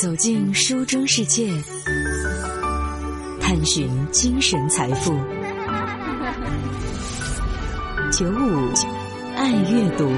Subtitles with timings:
[0.00, 1.50] 走进书中世界，
[3.40, 5.12] 探寻精神财富。
[8.12, 8.72] 九五
[9.34, 10.08] 爱阅读，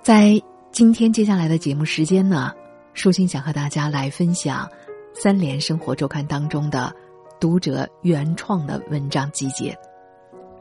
[0.00, 2.52] 在今天接下来的节目时间呢，
[2.94, 4.64] 舒心想和大家来分享
[5.12, 6.94] 《三联生活周刊》当中的
[7.40, 9.76] 读者原创的文章集结，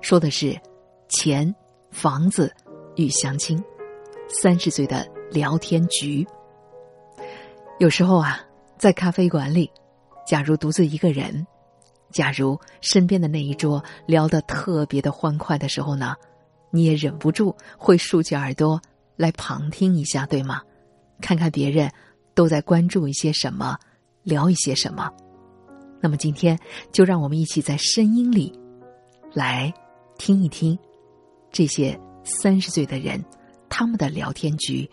[0.02, 0.60] 说的是
[1.08, 1.54] 钱、
[1.92, 2.52] 房子
[2.96, 3.64] 与相亲，
[4.28, 5.19] 三十岁的。
[5.32, 6.26] 聊天局。
[7.80, 8.40] 有时候啊，
[8.78, 9.72] 在咖啡馆里，
[10.26, 11.46] 假如独自一个人，
[12.12, 16.16] 假如身边的那一桌聊得特别的欢快的时候呢，
[16.72, 18.82] 你也忍不住会竖起耳朵
[19.16, 20.62] 来旁听一下，对吗？
[21.22, 21.92] 看看别人
[22.34, 23.78] 都在关注一些什么，
[24.24, 25.10] 聊一些什么。
[26.02, 26.58] 那么今天
[26.92, 28.58] 就让我们一起在声音里，
[29.34, 29.74] 来
[30.18, 30.78] 听一听
[31.52, 33.24] 这些三十岁的人
[33.70, 34.90] 他们的聊天局。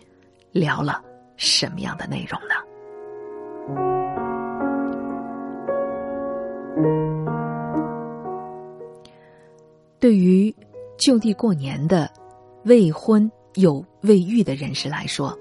[0.51, 1.01] 聊了
[1.35, 2.55] 什么样的内容呢？
[9.99, 10.55] 对于
[10.97, 12.09] 就地过年的
[12.65, 15.37] 未婚有未育的人士来说，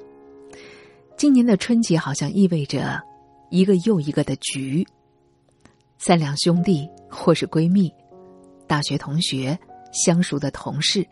[1.17, 3.03] 今年的春节好像意味着
[3.51, 4.87] 一个又一个的局。
[5.99, 7.93] 三两兄弟或是闺蜜、
[8.67, 9.59] 大学同学、
[9.93, 11.07] 相熟的同事，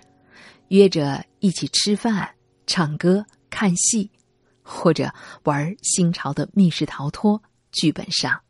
[0.68, 2.28] 约着一起吃饭、
[2.66, 3.24] 唱歌。
[3.54, 4.10] 看戏，
[4.64, 5.12] 或者
[5.44, 8.42] 玩新潮的密室逃脱剧本杀。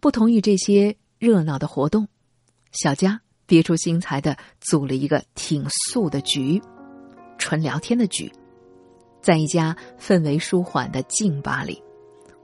[0.00, 2.08] 不同于这些热闹的活动，
[2.72, 6.62] 小佳别出心裁的组了一个挺素的局，
[7.36, 8.32] 纯聊天的局。
[9.20, 11.82] 在一家氛围舒缓的静吧里，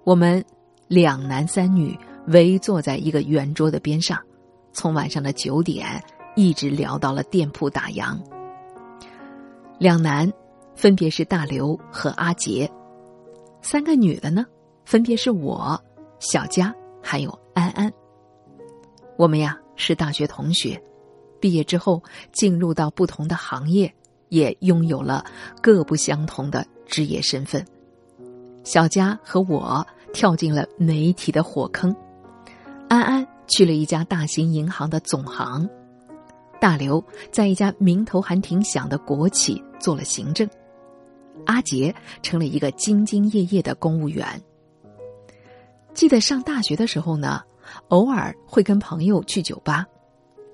[0.04, 0.44] 我们
[0.88, 4.20] 两男三女围坐在一个圆桌的边上，
[4.74, 6.04] 从晚上的九点
[6.36, 8.14] 一直聊到了店铺打烊。
[9.78, 10.30] 两男。
[10.74, 12.70] 分别是大刘和阿杰，
[13.62, 14.44] 三个女的呢，
[14.84, 15.80] 分别是我、
[16.18, 17.92] 小佳还有安安。
[19.16, 20.80] 我们呀是大学同学，
[21.40, 23.92] 毕业之后进入到不同的行业，
[24.28, 25.24] 也拥有了
[25.62, 27.64] 各不相同的职业身份。
[28.64, 31.94] 小佳和我跳进了媒体的火坑，
[32.88, 35.68] 安安去了一家大型银行的总行，
[36.60, 40.48] 大刘在一家名头还挺响的国企做了行政。
[41.46, 44.26] 阿杰成了一个兢兢业业的公务员。
[45.92, 47.42] 记得上大学的时候呢，
[47.88, 49.86] 偶尔会跟朋友去酒吧，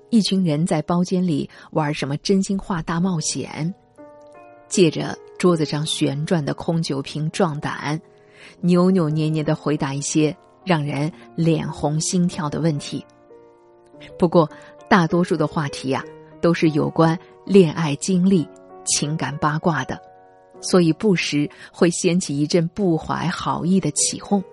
[0.09, 3.73] 一群人在包间里玩什么真心话大冒险，
[4.67, 7.99] 借着桌子上旋转的空酒瓶壮胆，
[8.59, 13.03] 扭扭捏捏的回答一些让人脸红心跳的问题。
[14.19, 14.49] 不过，
[14.87, 16.03] 大多数的话题呀，
[16.39, 18.47] 都是有关恋爱经历、
[18.85, 19.99] 情感八卦的。
[20.61, 24.43] 所以不时会掀起一阵不怀好意的起哄。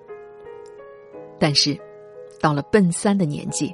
[1.38, 1.78] 但是，
[2.40, 3.72] 到了奔三的年纪，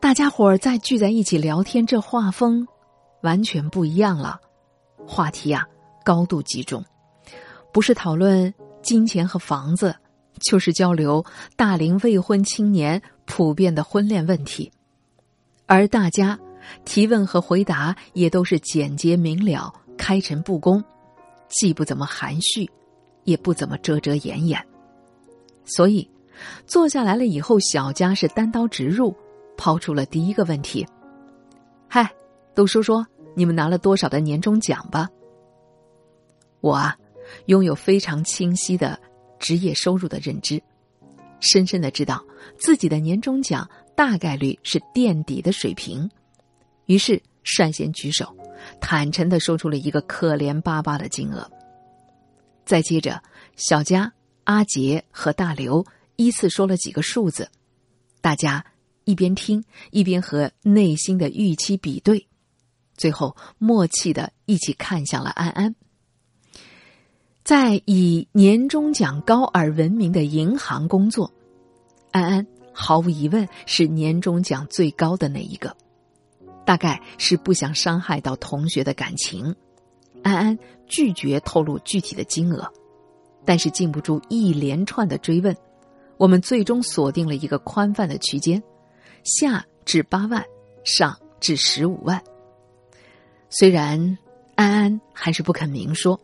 [0.00, 2.66] 大家伙儿再聚在一起聊天，这画风
[3.22, 4.40] 完全不一样了。
[5.06, 5.66] 话题啊，
[6.04, 6.84] 高度集中，
[7.72, 8.52] 不是讨论
[8.82, 9.94] 金钱和房子，
[10.40, 11.24] 就是交流
[11.56, 14.70] 大龄未婚青年普遍的婚恋问题。
[15.66, 16.38] 而大家
[16.84, 20.82] 提问和回答也都是简洁明了、开诚布公。
[21.48, 22.70] 既不怎么含蓄，
[23.24, 24.62] 也不怎么遮遮掩掩，
[25.64, 26.08] 所以
[26.66, 29.14] 坐下来了以后，小佳是单刀直入，
[29.56, 30.86] 抛出了第一个问题
[31.88, 32.10] ：“嗨，
[32.54, 35.08] 都说说你们拿了多少的年终奖吧？”
[36.60, 36.96] 我啊，
[37.46, 38.98] 拥有非常清晰的
[39.38, 40.62] 职业收入的认知，
[41.40, 42.24] 深深的知道
[42.58, 46.10] 自己的年终奖大概率是垫底的水平，
[46.86, 48.36] 于是率先举手。
[48.80, 51.50] 坦诚的说出了一个可怜巴巴的金额。
[52.64, 53.22] 再接着，
[53.56, 54.12] 小佳、
[54.44, 55.84] 阿杰和大刘
[56.16, 57.48] 依次说了几个数字，
[58.20, 58.64] 大家
[59.04, 62.26] 一边听一边和内心的预期比对，
[62.94, 65.74] 最后默契的一起看向了安安。
[67.42, 71.32] 在以年终奖高而闻名的银行工作，
[72.10, 75.74] 安安毫无疑问是年终奖最高的那一个。
[76.68, 79.56] 大概是不想伤害到同学的感情，
[80.22, 82.70] 安安拒绝透露具体的金额，
[83.42, 85.56] 但是禁不住一连串的追问，
[86.18, 88.62] 我们最终锁定了一个宽泛的区间，
[89.24, 90.44] 下至八万，
[90.84, 92.22] 上至十五万。
[93.48, 94.18] 虽然
[94.54, 96.20] 安安还是不肯明说，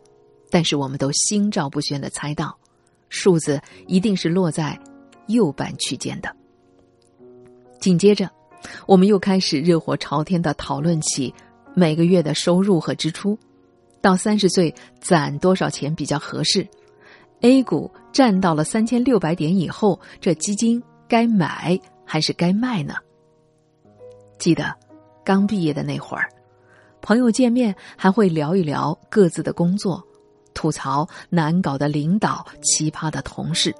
[0.51, 2.55] 但是我们都心照不宣的猜到，
[3.09, 4.79] 数字一定是落在
[5.25, 6.31] 右半区间的。
[7.79, 8.29] 紧接着。
[8.85, 11.33] 我们又开始热火朝天的讨论起
[11.73, 13.37] 每个月的收入和支出，
[14.01, 16.67] 到三十岁攒多少钱比较合适
[17.41, 22.95] ？A 股站到了三千六百点以后，这基金该买还是该卖呢？
[24.37, 24.73] 记得
[25.23, 26.29] 刚毕业的那会儿，
[27.01, 30.01] 朋友见面还会聊一聊各自的工作，
[30.53, 33.73] 吐槽难搞的领导、奇葩的同事。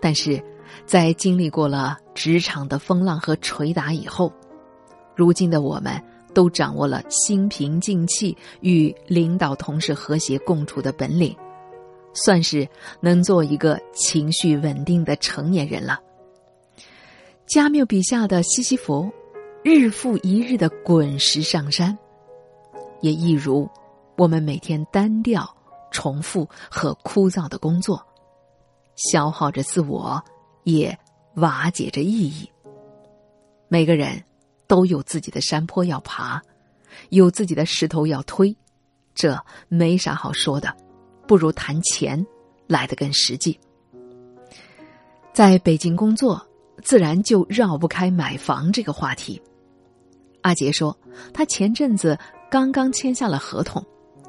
[0.00, 0.42] 但是，
[0.86, 4.32] 在经历过了职场的风浪和捶打以后，
[5.14, 6.02] 如今的我们。
[6.34, 11.32] 都掌握了心平静气与领导同事和谐共处的本领，
[12.12, 12.68] 算是
[12.98, 16.00] 能做一个情绪稳定的成年人了。
[17.46, 19.08] 加缪笔下的西西弗，
[19.62, 21.96] 日复一日的滚石上山，
[23.00, 23.70] 也一如
[24.16, 25.48] 我们每天单调、
[25.92, 28.04] 重复和枯燥的工作，
[28.96, 30.20] 消耗着自我，
[30.64, 30.98] 也
[31.36, 32.50] 瓦解着意义。
[33.68, 34.22] 每个人。
[34.66, 36.40] 都有自己的山坡要爬，
[37.10, 38.56] 有自己的石头要推，
[39.14, 39.38] 这
[39.68, 40.74] 没啥好说的，
[41.28, 42.26] 不如谈钱
[42.66, 43.60] 来的更实际。
[45.34, 46.44] 在北京工作，
[46.82, 49.40] 自然就绕不开买房这个话题。
[50.40, 50.98] 阿杰说，
[51.34, 52.18] 他前阵子
[52.50, 53.84] 刚刚签下了合同，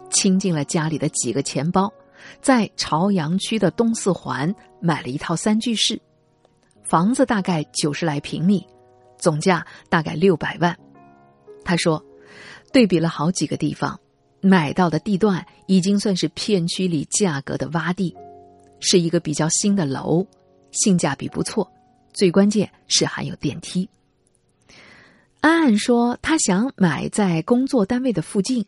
[0.09, 1.91] 倾尽了家里的几个钱包，
[2.41, 5.99] 在朝阳区的东四环买了一套三居室，
[6.85, 8.65] 房子大概九十来平米。
[9.17, 10.77] 总价大概六百万，
[11.63, 12.03] 他说，
[12.71, 13.97] 对比了好几个地方，
[14.41, 18.13] 买到的地段已经算是片区里价格的洼地，
[18.79, 20.27] 是一个比较新的楼，
[20.71, 21.67] 性价比不错，
[22.13, 23.89] 最关键是还有电梯。
[25.39, 28.63] 安安说，他想买在工作单位的附近，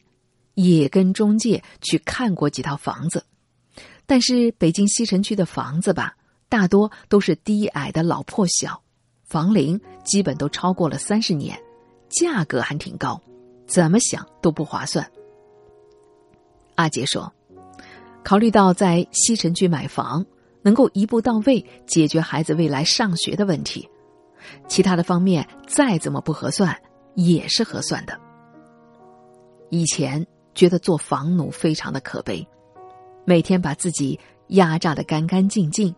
[0.56, 3.24] 也跟中介去看过几套房子，
[4.08, 6.16] 但是北京西城区的房子吧，
[6.50, 8.82] 大多都是低矮的老破小。
[9.24, 11.60] 房龄基本都超过了三十年，
[12.08, 13.22] 价格还挺高，
[13.68, 15.06] 怎么想都不划算。
[16.76, 17.30] 阿杰说
[18.24, 20.26] ：“考虑到在西城区买房
[20.62, 23.90] 能够一步到位解决孩子未来上学的问题，
[24.70, 26.74] 其他的方面再怎么不合算
[27.16, 28.18] 也是合算的。
[29.70, 32.48] 以前觉得做房奴非常的可悲，
[33.26, 34.18] 每天把自己
[34.48, 35.94] 压榨的干干净净。”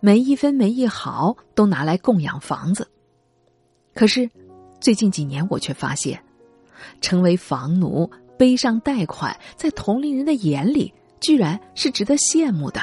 [0.00, 2.88] 每一分每一毫都拿来供养房子，
[3.94, 4.30] 可是
[4.80, 6.22] 最近几年我却发现，
[7.00, 8.08] 成为房奴
[8.38, 12.80] 背上贷款，在同龄人的眼里居然是值得羡慕的。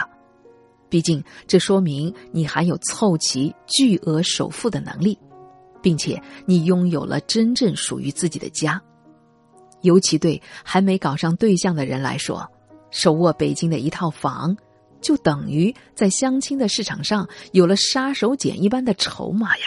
[0.90, 5.18] 毕竟这说明你还有凑齐巨额首付的能力，
[5.82, 8.82] 并且你拥有了真正属于自己的家。
[9.82, 12.46] 尤其对还没搞上对象的人来说，
[12.92, 14.56] 手握北京的一套房。
[15.06, 19.66] 就等于在相亲的市场上有了杀手锏一般的筹码呀。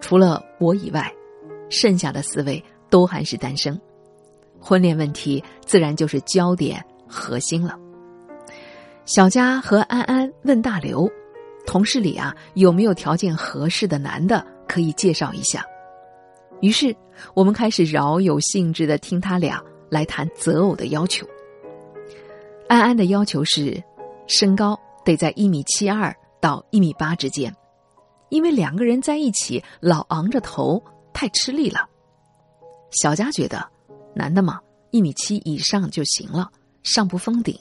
[0.00, 1.12] 除了我以外，
[1.68, 3.78] 剩下的四位都还是单身，
[4.58, 7.78] 婚恋问题自然就是焦点核心了。
[9.04, 11.06] 小佳和安安问大刘，
[11.66, 15.62] 同事里啊有没有条件合适的男的可以介绍一下。
[16.62, 16.96] 于是
[17.34, 21.26] 我们开始饶有兴致的听他俩来谈择偶的要求。
[22.68, 23.82] 安安的要求是，
[24.26, 27.52] 身高得在一米七二到一米八之间，
[28.28, 30.82] 因为两个人在一起老昂着头
[31.14, 31.88] 太吃力了。
[32.90, 33.66] 小佳觉得，
[34.14, 34.60] 男的嘛，
[34.90, 36.50] 一米七以上就行了，
[36.82, 37.58] 上不封顶。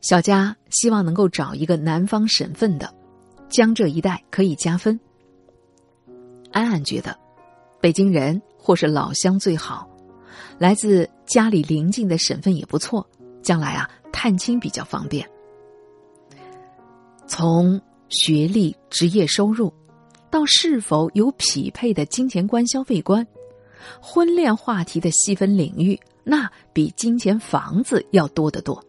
[0.00, 2.94] 小佳希望能够找一个南方省份的，
[3.48, 4.98] 江浙一带可以加分。
[6.52, 7.18] 安安觉得，
[7.80, 9.88] 北京人或是老乡最好，
[10.58, 13.04] 来自家里邻近的省份也不错。
[13.48, 15.26] 将来啊，探亲比较方便。
[17.26, 19.72] 从学历、职业收入，
[20.28, 23.26] 到是否有匹配的金钱观、消费观，
[24.02, 28.84] 婚恋话题的细分领域，那比金钱、房子要多得多，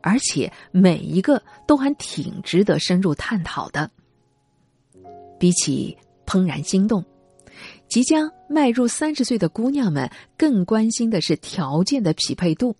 [0.00, 3.88] 而且每一个都还挺值得深入探讨的。
[5.38, 5.96] 比起
[6.26, 7.04] 怦然心动，
[7.88, 12.74] 即将迈入三十岁的姑娘们，更关心的是条件的匹配度。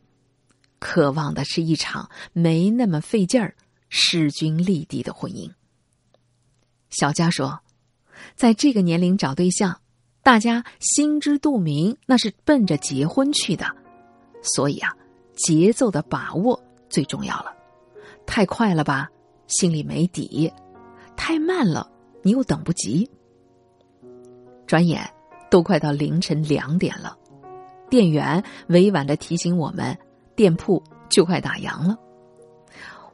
[0.85, 3.57] 渴望的是一场没那么费劲儿、
[3.89, 5.51] 势均力敌的婚姻。
[6.91, 7.59] 小佳说，
[8.37, 9.81] 在这个年龄找对象，
[10.23, 13.67] 大家心知肚明，那是奔着结婚去的，
[14.43, 14.95] 所以啊，
[15.35, 17.51] 节奏的把握最重要了。
[18.27, 19.09] 太快了吧，
[19.47, 20.53] 心里没底；
[21.17, 21.91] 太慢了，
[22.23, 23.11] 你又等不及。
[24.67, 25.11] 转眼
[25.51, 27.17] 都快到凌晨两点了，
[27.89, 29.97] 店员委婉的提醒我们。
[30.37, 31.97] 店铺就快打烊了，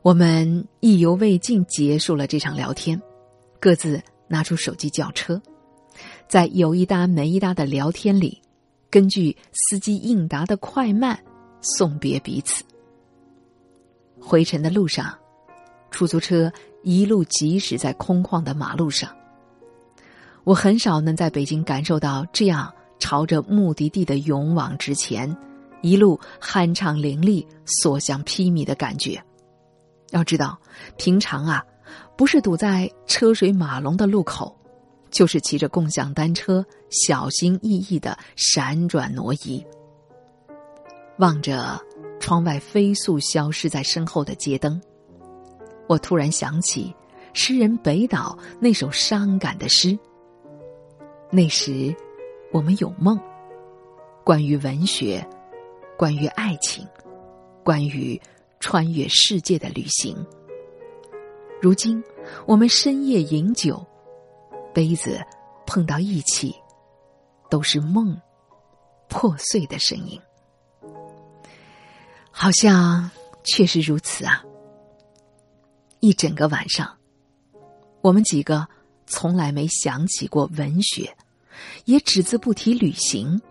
[0.02, 3.00] 我们意犹未尽，结束了这场聊天，
[3.58, 5.40] 各自拿出手机叫车，
[6.28, 8.40] 在有一搭没一搭的聊天里，
[8.88, 11.18] 根据司机应答的快慢
[11.60, 12.64] 送别彼此。
[14.18, 15.14] 回程的路上，
[15.90, 16.50] 出租车
[16.82, 19.10] 一路疾驶在空旷的马路上。
[20.44, 25.36] 我很少能在北京感受到这样朝着目的地的勇往直前，
[25.82, 29.22] 一路酣畅淋漓、所向披靡的感觉。
[30.10, 30.58] 要知道，
[30.96, 31.64] 平常啊，
[32.16, 34.56] 不是堵在车水马龙的路口，
[35.10, 39.64] 就是骑着共享单车小心翼翼的闪转挪移。
[41.18, 41.80] 望着
[42.18, 44.80] 窗外飞速消失在身后的街灯，
[45.86, 46.94] 我突然想起
[47.34, 49.98] 诗人北岛那首伤感的诗。
[51.30, 51.94] 那时，
[52.52, 53.20] 我们有梦，
[54.24, 55.24] 关于文学，
[56.00, 56.88] 关于爱情，
[57.62, 58.18] 关于
[58.58, 60.16] 穿越世界的旅行。
[61.60, 62.02] 如今，
[62.46, 63.86] 我们深夜饮酒，
[64.72, 65.20] 杯子
[65.66, 66.54] 碰到一起，
[67.50, 68.18] 都是梦
[69.10, 70.18] 破碎的声音。
[72.30, 73.10] 好像
[73.44, 74.42] 确实如此啊！
[75.98, 76.96] 一整个晚上，
[78.00, 78.66] 我们几个。
[79.04, 81.14] 从来没想起过文学，
[81.84, 83.42] 也只字不提旅行，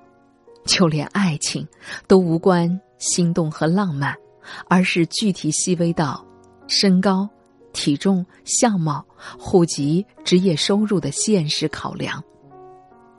[0.69, 1.67] 就连爱情
[2.07, 4.15] 都无关心动和浪漫，
[4.67, 6.23] 而是具体细微到
[6.67, 7.27] 身高、
[7.73, 9.03] 体重、相貌、
[9.39, 12.23] 户籍、职业收入的现实考量。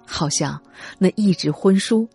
[0.07, 0.63] 好像
[0.97, 2.09] 那一纸婚书，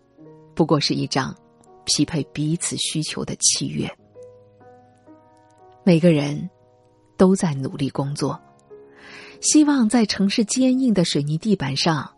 [0.54, 1.36] 不过是一张
[1.84, 3.86] 匹配彼此需求的契约。
[5.84, 6.48] 每个人
[7.18, 8.40] 都在努力工作。
[9.42, 12.10] 希望在城市坚硬的水泥地板上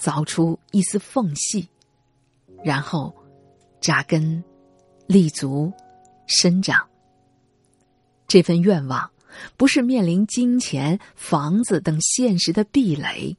[0.00, 1.68] 凿出一丝缝隙，
[2.66, 3.14] 然后
[3.80, 4.42] 扎根、
[5.06, 5.72] 立足、
[6.26, 6.84] 生长。
[8.26, 9.08] 这份愿望
[9.56, 13.36] 不是面临金钱、房子等现实的壁垒，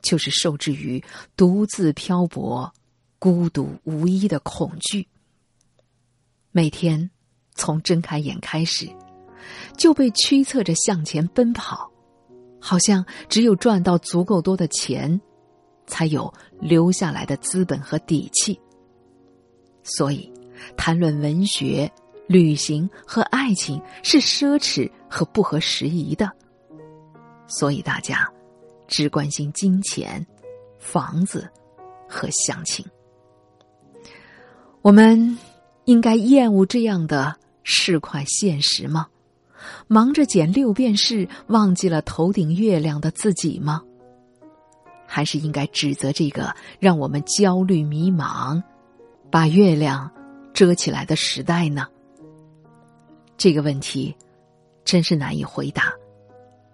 [0.00, 1.04] 就是受制于
[1.36, 2.72] 独自漂泊、
[3.18, 5.06] 孤独无依的恐惧。
[6.50, 7.10] 每天
[7.54, 8.88] 从睁开眼开始，
[9.76, 11.92] 就被驱策着向前奔跑。
[12.58, 15.20] 好像只有赚到足够多的钱，
[15.86, 18.58] 才有留下来的资本和底气。
[19.82, 20.32] 所以，
[20.76, 21.90] 谈论文学、
[22.26, 26.30] 旅行和爱情是奢侈和不合时宜的。
[27.46, 28.28] 所以，大家
[28.88, 30.26] 只关心金钱、
[30.78, 31.48] 房子
[32.08, 32.84] 和相亲。
[34.82, 35.38] 我们
[35.84, 39.06] 应该厌恶这样的市侩现实吗？
[39.88, 43.82] 忙着捡六便士，忘记了头顶月亮的自己吗？
[45.06, 48.62] 还是应该指责这个让我们焦虑迷茫、
[49.30, 50.10] 把月亮
[50.52, 51.86] 遮起来的时代呢？
[53.36, 54.14] 这个问题
[54.84, 55.92] 真是难以回答，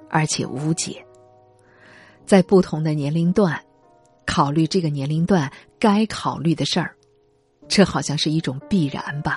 [0.08, 1.04] 而且无解。
[2.24, 3.60] 在不同的年龄段，
[4.26, 6.94] 考虑这个年龄段该考虑的事儿，
[7.68, 9.36] 这好像是一种必然吧？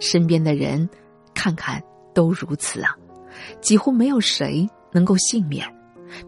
[0.00, 0.88] 身边的人，
[1.34, 1.82] 看看。
[2.14, 2.96] 都如此啊，
[3.60, 5.64] 几乎没有谁能够幸免。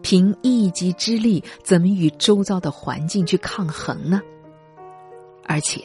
[0.01, 4.21] 凭一己之力，怎么与周遭的环境去抗衡呢？
[5.45, 5.83] 而且，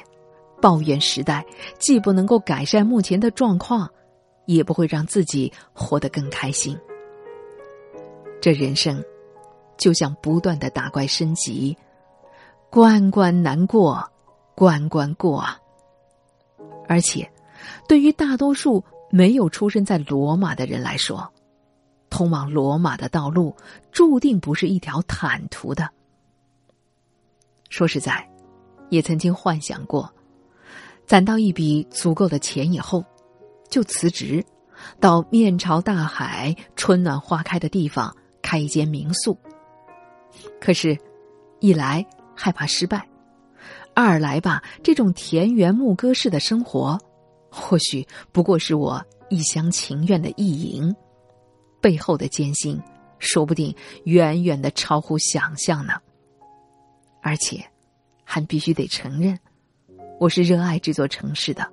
[0.60, 1.44] 抱怨时代
[1.78, 3.90] 既不能够改善目前的状况，
[4.46, 6.78] 也不会让自己活得更开心。
[8.40, 9.02] 这人生，
[9.76, 11.76] 就像不断的打怪升级，
[12.70, 14.02] 关关难过，
[14.54, 15.58] 关关过啊。
[16.88, 17.30] 而且，
[17.88, 18.82] 对于大多数。
[19.08, 21.32] 没有出生在罗马的人来说，
[22.10, 23.54] 通往罗马的道路
[23.92, 25.88] 注定不是一条坦途的。
[27.68, 28.26] 说实在，
[28.90, 30.10] 也曾经幻想过，
[31.06, 33.04] 攒到一笔足够的钱以后，
[33.68, 34.44] 就辞职，
[35.00, 39.36] 到面朝大海、春暖花开的地方开一间民宿。
[40.60, 40.96] 可是，
[41.60, 43.06] 一来害怕失败，
[43.94, 46.98] 二来吧，这种田园牧歌式的生活。
[47.50, 50.94] 或许不过是我一厢情愿的意淫，
[51.86, 52.82] 背后的艰辛，
[53.20, 53.72] 说不定
[54.06, 55.92] 远远的超乎想象呢。
[57.22, 57.64] 而且，
[58.24, 59.38] 还必须得承认，
[60.18, 61.64] 我是热爱这座城市的，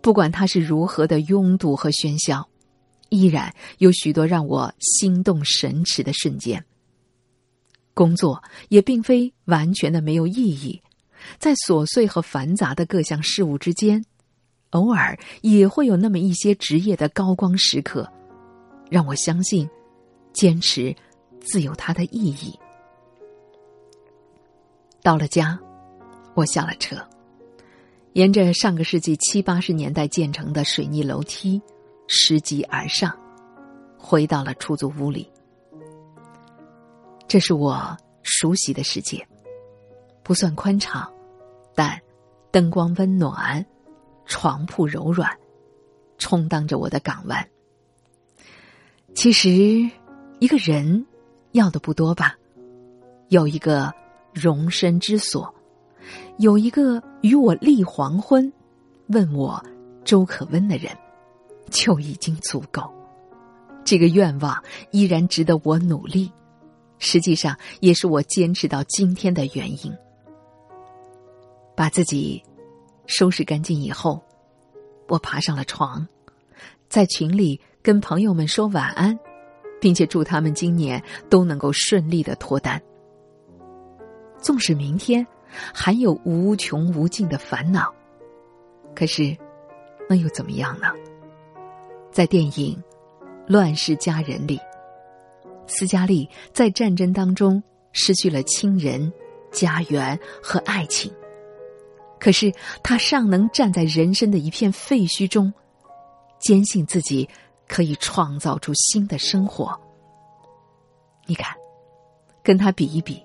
[0.00, 2.48] 不管它是如何的拥堵和喧嚣，
[3.10, 6.64] 依然有许多让我心动神驰的瞬间。
[7.94, 10.82] 工作也并非完全的没有意义，
[11.38, 14.04] 在琐碎和繁杂的各项事务之间。
[14.70, 18.12] 偶尔也会有那么一些职业的高光时刻，
[18.90, 19.68] 让我相信，
[20.32, 20.94] 坚持
[21.40, 22.58] 自有它的意义。
[25.02, 25.58] 到了家，
[26.34, 26.96] 我下了车，
[28.12, 31.60] 沿着上个世纪七八十年代建成的水泥楼梯
[32.06, 33.16] 拾级而上，
[33.98, 35.30] 回到了出租屋里。
[37.26, 39.26] 这是我熟悉的世界，
[40.22, 41.10] 不算宽敞，
[41.74, 42.00] 但
[42.50, 43.64] 灯光温暖，
[44.24, 45.30] 床铺柔软，
[46.18, 47.48] 充当着我的港湾。
[49.18, 49.50] 其实，
[50.38, 51.04] 一个人
[51.50, 52.38] 要的不多吧？
[53.30, 53.92] 有一个
[54.32, 55.52] 容身之所，
[56.38, 58.52] 有一个与我立黄昏，
[59.08, 59.60] 问我
[60.04, 60.96] 粥可温的人，
[61.68, 62.88] 就已经足够。
[63.84, 64.56] 这个愿望
[64.92, 66.30] 依然值得我努力，
[67.00, 69.92] 实际上也是我坚持到今天的原因。
[71.74, 72.40] 把自己
[73.06, 74.22] 收拾干净以后，
[75.08, 76.06] 我爬上了床，
[76.88, 77.60] 在群里。
[77.82, 79.18] 跟朋友们说晚安，
[79.80, 82.80] 并且祝他们今年都能够顺利的脱单。
[84.40, 85.26] 纵使明天
[85.72, 87.92] 还有无穷无尽的烦恼，
[88.94, 89.36] 可是
[90.08, 90.86] 那又怎么样呢？
[92.10, 92.76] 在电影
[93.46, 94.60] 《乱世佳人》里，
[95.66, 99.12] 斯嘉丽在战争当中失去了亲人、
[99.50, 101.12] 家园和爱情，
[102.18, 105.52] 可是她尚能站在人生的一片废墟中，
[106.38, 107.28] 坚信自己。
[107.68, 109.78] 可以创造出新的生活。
[111.26, 111.54] 你看，
[112.42, 113.22] 跟他比一比，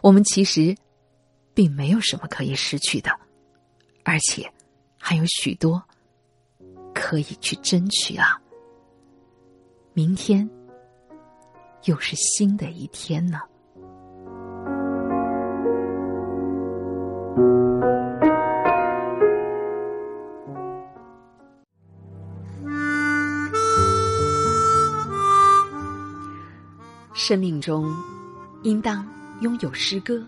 [0.00, 0.74] 我们其实
[1.52, 3.10] 并没有什么可以失去的，
[4.04, 4.50] 而且
[4.96, 5.82] 还有许多
[6.94, 8.40] 可以去争取啊！
[9.92, 10.48] 明天
[11.84, 13.40] 又是新的一天呢。
[27.24, 27.94] 生命中，
[28.64, 29.06] 应当
[29.42, 30.20] 拥有诗歌。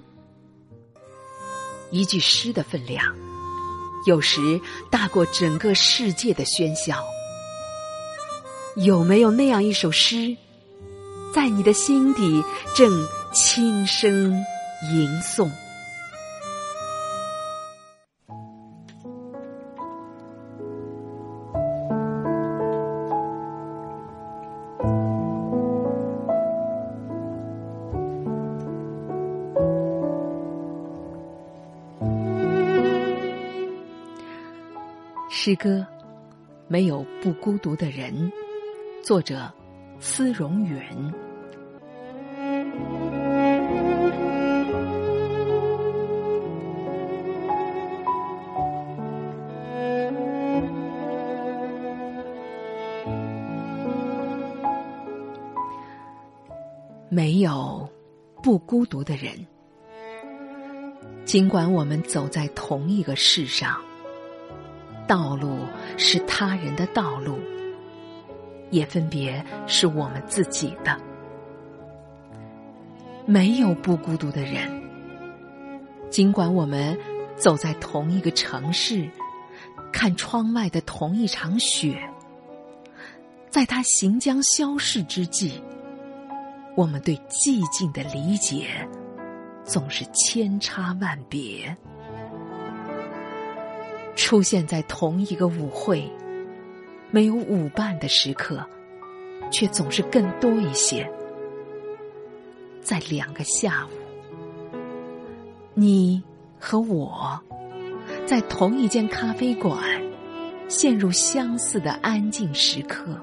[1.91, 3.05] 一句诗的分量，
[4.07, 4.61] 有时
[4.93, 7.03] 大过整个世界的喧嚣。
[8.77, 10.37] 有没有那样一首诗，
[11.35, 12.41] 在你的心底
[12.77, 14.33] 正轻声
[14.93, 15.51] 吟诵？
[35.47, 35.87] 诗歌，
[36.69, 38.33] 没有不孤独的人。
[39.03, 39.53] 作者：
[40.01, 41.13] 司荣远。
[57.11, 57.87] 没有
[58.43, 59.47] 不孤独的人，
[61.27, 63.84] 尽管我们走在同一个世上。
[65.07, 65.59] 道路
[65.97, 67.39] 是他人的道路，
[68.71, 70.99] 也分别是我们自己的。
[73.27, 74.83] 没有不孤独的人，
[76.11, 76.99] 尽管我们
[77.37, 79.09] 走在同一个城市，
[79.93, 81.99] 看窗外的同一场雪，
[83.49, 85.63] 在他行将消逝之际，
[86.77, 88.67] 我们对寂静的理解
[89.65, 91.75] 总是千差万别。
[94.25, 96.11] 出现在同一个舞会，
[97.11, 98.67] 没有舞伴的时刻，
[99.51, 101.07] 却总是更多一些。
[102.81, 103.91] 在两个下午，
[105.75, 106.23] 你
[106.59, 107.39] 和我
[108.25, 109.79] 在同一间咖啡馆，
[110.69, 113.21] 陷入相似的安静时刻，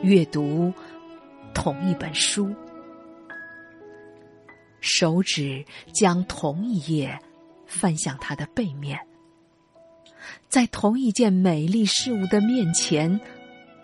[0.00, 0.72] 阅读
[1.52, 2.50] 同一本书，
[4.80, 7.14] 手指将同一页
[7.66, 8.98] 翻向它的背面。
[10.48, 13.20] 在同一件美丽事物的面前，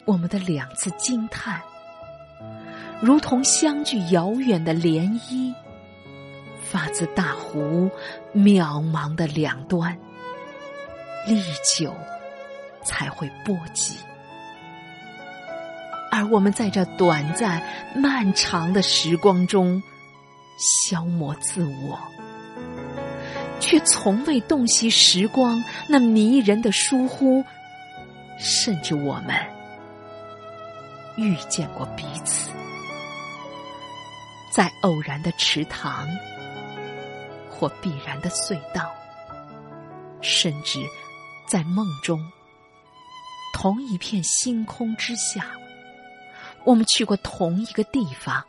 [0.04, 1.60] 我们的两次惊叹，
[3.00, 5.54] 如同相距遥远的涟漪，
[6.62, 7.90] 发自大湖
[8.34, 9.96] 渺茫的两端，
[11.26, 11.42] 历
[11.76, 11.94] 久
[12.82, 13.96] 才会波及。
[16.10, 17.62] 而我们在这短暂
[17.94, 19.82] 漫长的时光中，
[20.90, 21.98] 消磨自我。
[23.60, 27.44] 却从未洞悉时光那迷人的疏忽，
[28.38, 29.34] 甚至我们
[31.16, 32.50] 遇见过彼此，
[34.52, 36.08] 在偶然的池塘，
[37.50, 38.94] 或必然的隧道，
[40.20, 40.80] 甚至
[41.46, 42.20] 在梦中，
[43.52, 45.50] 同一片星空之下，
[46.64, 48.44] 我们去过同一个地方，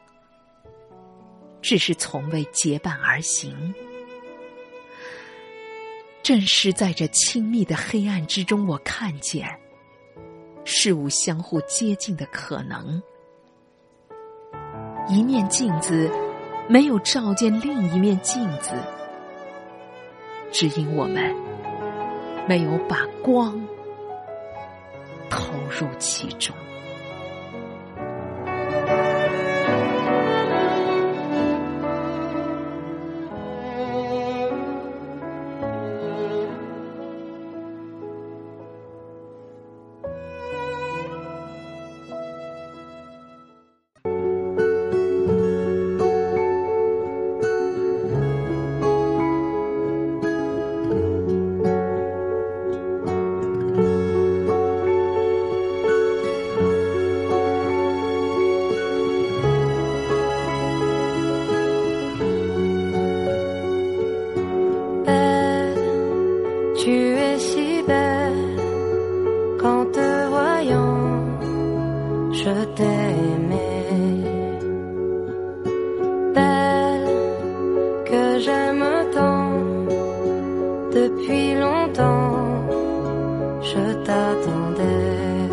[1.62, 3.74] 只是从未结伴而行。
[6.30, 9.50] 正是在这亲密的黑暗之中，我看见
[10.64, 13.02] 事物相互接近的可能。
[15.08, 16.08] 一面镜子
[16.68, 18.74] 没有照见另一面镜子，
[20.52, 21.36] 只因我们
[22.48, 23.60] 没有把光
[25.32, 26.56] 投入其中。
[83.80, 85.49] je t'attendais.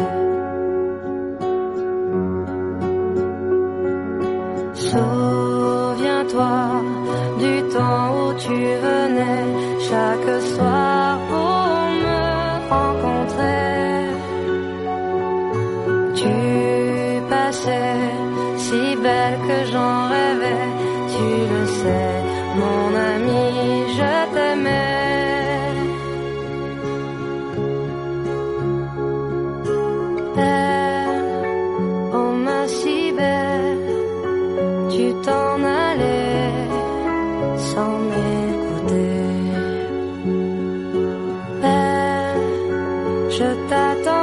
[43.38, 44.15] je t'attends.